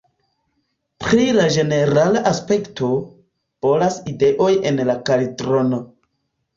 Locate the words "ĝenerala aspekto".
1.57-2.91